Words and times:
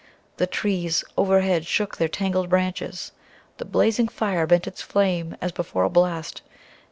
The 0.37 0.47
trees 0.47 1.03
overhead 1.15 1.67
shook 1.67 1.97
their 1.97 2.07
tangled 2.07 2.49
branches. 2.49 3.11
The 3.57 3.65
blazing 3.65 4.07
fire 4.07 4.47
bent 4.47 4.65
its 4.65 4.81
flames 4.81 5.35
as 5.41 5.51
before 5.51 5.83
a 5.83 5.91
blast. 5.91 6.41